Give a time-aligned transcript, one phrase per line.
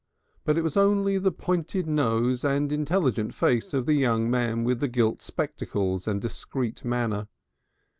[0.45, 4.79] But it was only the pointed nose and intelligent face of the young man with
[4.79, 7.27] the gilt spectacles and discreet manner.